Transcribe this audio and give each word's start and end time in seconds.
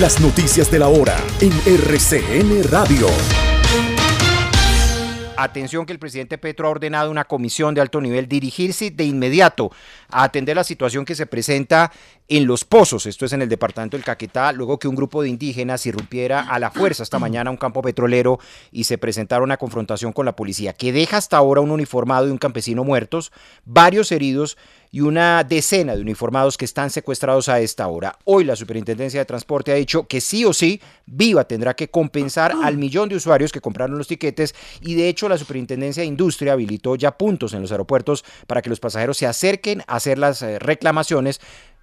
Las 0.00 0.18
noticias 0.18 0.70
de 0.70 0.78
la 0.78 0.88
hora 0.88 1.14
en 1.42 1.52
RCN 1.66 2.64
Radio. 2.70 3.06
Atención 5.36 5.84
que 5.84 5.92
el 5.92 5.98
presidente 5.98 6.38
Petro 6.38 6.68
ha 6.68 6.70
ordenado 6.70 7.10
una 7.10 7.24
comisión 7.24 7.74
de 7.74 7.82
alto 7.82 8.00
nivel 8.00 8.26
dirigirse 8.26 8.90
de 8.90 9.04
inmediato 9.04 9.70
a 10.08 10.22
atender 10.22 10.56
la 10.56 10.64
situación 10.64 11.04
que 11.04 11.14
se 11.14 11.26
presenta 11.26 11.92
en 12.28 12.46
Los 12.46 12.64
Pozos, 12.64 13.06
esto 13.06 13.26
es 13.26 13.32
en 13.32 13.42
el 13.42 13.48
departamento 13.48 13.96
del 13.96 14.04
Caquetá, 14.04 14.52
luego 14.52 14.78
que 14.78 14.86
un 14.86 14.94
grupo 14.94 15.22
de 15.22 15.28
indígenas 15.28 15.84
irrumpiera 15.84 16.40
a 16.40 16.58
la 16.58 16.70
fuerza 16.70 17.02
esta 17.02 17.18
mañana 17.18 17.48
a 17.48 17.52
un 17.52 17.56
campo 17.56 17.82
petrolero 17.82 18.38
y 18.70 18.84
se 18.84 18.98
presentara 18.98 19.42
una 19.42 19.56
confrontación 19.56 20.12
con 20.12 20.26
la 20.26 20.36
policía, 20.36 20.72
que 20.72 20.92
deja 20.92 21.16
hasta 21.16 21.36
ahora 21.36 21.60
un 21.60 21.70
uniformado 21.70 22.26
y 22.26 22.30
un 22.30 22.38
campesino 22.38 22.84
muertos, 22.84 23.32
varios 23.64 24.12
heridos 24.12 24.56
y 24.92 25.00
una 25.00 25.44
decena 25.44 25.94
de 25.94 26.02
uniformados 26.02 26.58
que 26.58 26.64
están 26.64 26.90
secuestrados 26.90 27.48
a 27.48 27.60
esta 27.60 27.86
hora. 27.88 28.18
Hoy 28.24 28.44
la 28.44 28.56
Superintendencia 28.56 29.20
de 29.20 29.24
Transporte 29.24 29.72
ha 29.72 29.76
dicho 29.76 30.06
que 30.06 30.20
sí 30.20 30.44
o 30.44 30.52
sí, 30.52 30.80
Viva 31.06 31.44
tendrá 31.44 31.74
que 31.74 31.88
compensar 31.88 32.54
al 32.62 32.76
millón 32.76 33.08
de 33.08 33.16
usuarios 33.16 33.52
que 33.52 33.60
compraron 33.60 33.98
los 33.98 34.08
tiquetes 34.08 34.54
y 34.80 34.94
de 34.94 35.08
hecho 35.08 35.28
la 35.28 35.38
Superintendencia 35.38 36.02
de 36.02 36.08
Industria 36.08 36.54
habilitó 36.54 36.96
ya 36.96 37.16
puntos 37.16 37.52
en 37.54 37.62
los 37.62 37.70
aeropuertos 37.70 38.24
para 38.46 38.62
que 38.62 38.70
los 38.70 38.80
pasajeros 38.80 39.16
se 39.16 39.26
acerquen 39.26 39.82
a 39.86 39.96
hacer 39.96 40.18
las 40.18 40.42
eh, 40.42 40.58
reclamaciones 40.58 41.40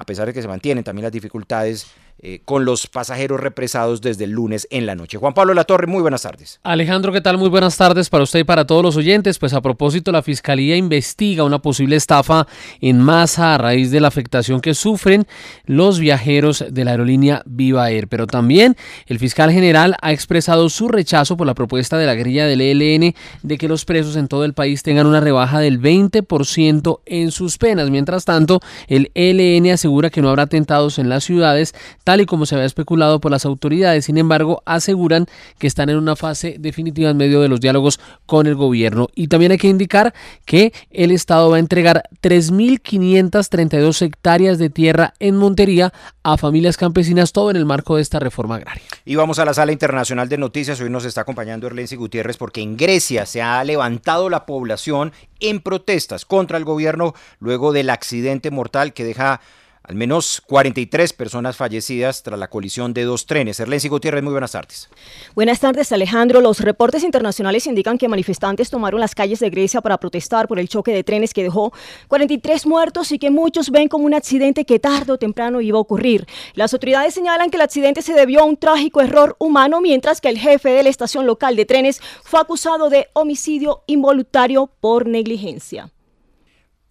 a 0.00 0.06
pesar 0.06 0.26
de 0.26 0.32
que 0.32 0.40
se 0.40 0.48
mantienen 0.48 0.82
también 0.82 1.04
las 1.04 1.12
dificultades 1.12 1.86
eh, 2.22 2.42
con 2.44 2.66
los 2.66 2.86
pasajeros 2.86 3.40
represados 3.40 4.02
desde 4.02 4.24
el 4.24 4.32
lunes 4.32 4.68
en 4.70 4.84
la 4.84 4.94
noche. 4.94 5.16
Juan 5.16 5.32
Pablo 5.32 5.54
Latorre, 5.54 5.86
muy 5.86 6.02
buenas 6.02 6.20
tardes. 6.20 6.60
Alejandro, 6.62 7.12
¿qué 7.12 7.22
tal? 7.22 7.38
Muy 7.38 7.48
buenas 7.48 7.78
tardes 7.78 8.10
para 8.10 8.24
usted 8.24 8.40
y 8.40 8.44
para 8.44 8.66
todos 8.66 8.82
los 8.82 8.96
oyentes. 8.98 9.38
Pues 9.38 9.54
a 9.54 9.62
propósito, 9.62 10.12
la 10.12 10.20
Fiscalía 10.20 10.76
investiga 10.76 11.44
una 11.44 11.60
posible 11.60 11.96
estafa 11.96 12.46
en 12.82 13.00
masa 13.00 13.54
a 13.54 13.58
raíz 13.58 13.90
de 13.90 14.00
la 14.00 14.08
afectación 14.08 14.60
que 14.60 14.74
sufren 14.74 15.26
los 15.64 15.98
viajeros 15.98 16.62
de 16.68 16.84
la 16.84 16.90
aerolínea 16.90 17.42
Viva 17.46 17.90
Air. 17.90 18.06
Pero 18.08 18.26
también 18.26 18.76
el 19.06 19.18
fiscal 19.18 19.50
general 19.50 19.96
ha 20.02 20.12
expresado 20.12 20.68
su 20.68 20.88
rechazo 20.88 21.38
por 21.38 21.46
la 21.46 21.54
propuesta 21.54 21.96
de 21.96 22.04
la 22.04 22.14
grilla 22.14 22.46
del 22.46 22.60
ELN 22.60 23.14
de 23.42 23.56
que 23.56 23.66
los 23.66 23.86
presos 23.86 24.16
en 24.16 24.28
todo 24.28 24.44
el 24.44 24.52
país 24.52 24.82
tengan 24.82 25.06
una 25.06 25.20
rebaja 25.20 25.58
del 25.60 25.80
20% 25.80 27.00
en 27.06 27.30
sus 27.30 27.56
penas. 27.56 27.88
Mientras 27.88 28.26
tanto, 28.26 28.60
el 28.88 29.10
ELN 29.14 29.66
asegura 29.90 30.10
que 30.10 30.22
no 30.22 30.28
habrá 30.28 30.44
atentados 30.44 30.98
en 30.98 31.08
las 31.08 31.24
ciudades 31.24 31.74
tal 32.04 32.20
y 32.20 32.26
como 32.26 32.46
se 32.46 32.54
había 32.54 32.66
especulado 32.66 33.20
por 33.20 33.32
las 33.32 33.44
autoridades. 33.44 34.04
Sin 34.04 34.18
embargo, 34.18 34.62
aseguran 34.66 35.26
que 35.58 35.66
están 35.66 35.90
en 35.90 35.96
una 35.96 36.14
fase 36.14 36.56
definitiva 36.58 37.10
en 37.10 37.16
medio 37.16 37.40
de 37.40 37.48
los 37.48 37.60
diálogos 37.60 37.98
con 38.26 38.46
el 38.46 38.54
gobierno. 38.54 39.08
Y 39.14 39.26
también 39.28 39.50
hay 39.52 39.58
que 39.58 39.68
indicar 39.68 40.14
que 40.44 40.72
el 40.90 41.10
Estado 41.10 41.50
va 41.50 41.56
a 41.56 41.58
entregar 41.58 42.04
3.532 42.22 44.02
hectáreas 44.02 44.58
de 44.58 44.70
tierra 44.70 45.14
en 45.18 45.36
Montería 45.36 45.92
a 46.22 46.36
familias 46.36 46.76
campesinas, 46.76 47.32
todo 47.32 47.50
en 47.50 47.56
el 47.56 47.66
marco 47.66 47.96
de 47.96 48.02
esta 48.02 48.20
reforma 48.20 48.56
agraria. 48.56 48.82
Y 49.04 49.16
vamos 49.16 49.38
a 49.40 49.44
la 49.44 49.54
sala 49.54 49.72
internacional 49.72 50.28
de 50.28 50.38
noticias. 50.38 50.80
Hoy 50.80 50.90
nos 50.90 51.04
está 51.04 51.22
acompañando 51.22 51.66
Erlensi 51.66 51.96
Gutiérrez 51.96 52.36
porque 52.36 52.60
en 52.60 52.76
Grecia 52.76 53.26
se 53.26 53.42
ha 53.42 53.64
levantado 53.64 54.30
la 54.30 54.46
población 54.46 55.12
en 55.40 55.60
protestas 55.60 56.24
contra 56.24 56.58
el 56.58 56.64
gobierno 56.64 57.14
luego 57.40 57.72
del 57.72 57.90
accidente 57.90 58.50
mortal 58.50 58.92
que 58.92 59.04
deja 59.04 59.40
al 59.82 59.94
menos 59.94 60.42
43 60.46 61.12
personas 61.14 61.56
fallecidas 61.56 62.22
tras 62.22 62.38
la 62.38 62.48
colisión 62.48 62.92
de 62.94 63.04
dos 63.04 63.26
trenes. 63.26 63.58
Erlensi 63.60 63.88
Gutiérrez, 63.88 64.22
muy 64.22 64.32
buenas 64.32 64.52
tardes. 64.52 64.88
Buenas 65.34 65.60
tardes, 65.60 65.90
Alejandro. 65.92 66.40
Los 66.40 66.60
reportes 66.60 67.02
internacionales 67.02 67.66
indican 67.66 67.98
que 67.98 68.08
manifestantes 68.08 68.70
tomaron 68.70 69.00
las 69.00 69.14
calles 69.14 69.40
de 69.40 69.50
Grecia 69.50 69.80
para 69.80 69.98
protestar 69.98 70.46
por 70.46 70.58
el 70.58 70.68
choque 70.68 70.92
de 70.92 71.02
trenes 71.02 71.34
que 71.34 71.42
dejó 71.42 71.72
43 72.08 72.66
muertos 72.66 73.10
y 73.12 73.18
que 73.18 73.30
muchos 73.30 73.70
ven 73.70 73.88
como 73.88 74.04
un 74.04 74.14
accidente 74.14 74.64
que 74.64 74.78
tarde 74.78 75.12
o 75.12 75.18
temprano 75.18 75.60
iba 75.60 75.78
a 75.78 75.80
ocurrir. 75.80 76.26
Las 76.54 76.72
autoridades 76.72 77.14
señalan 77.14 77.50
que 77.50 77.56
el 77.56 77.62
accidente 77.62 78.02
se 78.02 78.12
debió 78.12 78.40
a 78.40 78.44
un 78.44 78.56
trágico 78.56 79.00
error 79.00 79.34
humano, 79.38 79.80
mientras 79.80 80.20
que 80.20 80.28
el 80.28 80.38
jefe 80.38 80.70
de 80.70 80.82
la 80.82 80.88
estación 80.90 81.26
local 81.26 81.56
de 81.56 81.64
trenes 81.64 82.00
fue 82.22 82.40
acusado 82.40 82.90
de 82.90 83.08
homicidio 83.14 83.82
involuntario 83.86 84.70
por 84.80 85.06
negligencia. 85.06 85.90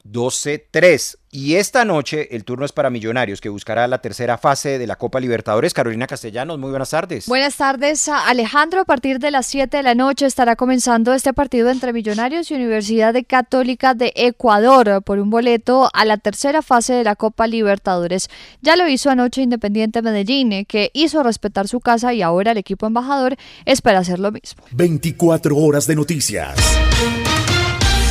12-3. 0.06 1.18
Y 1.32 1.56
esta 1.56 1.86
noche 1.86 2.36
el 2.36 2.44
turno 2.44 2.66
es 2.66 2.72
para 2.72 2.90
Millonarios, 2.90 3.40
que 3.40 3.50
buscará 3.50 3.88
la 3.88 4.02
tercera 4.02 4.40
fase 4.40 4.80
de 4.80 4.88
la 4.88 4.96
Copa 4.96 5.20
Libertadores. 5.20 5.76
Carolina 5.76 6.08
Castellanos, 6.08 6.58
muy 6.58 6.72
buenas 6.72 6.90
tardes. 6.90 7.28
Buenas 7.28 7.56
tardes, 7.56 8.08
Alejandro. 8.08 8.82
A 8.82 8.86
partir 8.86 9.20
de 9.20 9.30
las 9.30 9.46
7 9.46 9.78
de 9.78 9.84
la 9.84 9.94
noche 9.94 10.26
estará 10.26 10.56
comenzando 10.56 11.14
este 11.14 11.32
partido 11.34 11.70
entre 11.70 11.94
Millonarios 11.94 12.50
y 12.50 12.56
Universidad 12.56 13.14
de 13.14 13.26
Católica 13.26 13.94
de 13.94 14.12
Ecuador 14.16 15.04
por 15.04 15.20
un 15.20 15.30
boleto 15.30 15.92
a 15.94 16.04
la 16.04 16.18
tercera 16.18 16.64
fase 16.64 16.94
de 16.94 17.04
la 17.04 17.16
Copa 17.16 17.46
Libertadores. 17.46 18.28
Ya 18.62 18.76
lo 18.76 18.88
hizo 18.88 19.12
anoche 19.12 19.44
Independiente 19.44 20.02
Medellín, 20.02 20.66
que 20.66 20.90
hizo 20.94 21.22
respetar 21.22 21.68
su 21.68 21.80
casa 21.80 22.12
y 22.12 22.24
ahora 22.24 22.54
el 22.54 22.58
equipo 22.58 22.88
embajador 22.88 23.36
espera 23.66 24.00
hacer 24.00 24.18
lo 24.18 24.31
mismo. 24.31 24.64
24 24.72 25.56
horas 25.56 25.86
de 25.86 25.96
noticias 25.96 26.56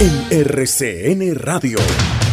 en 0.01 0.31
RCN 0.31 1.35
Radio. 1.35 2.28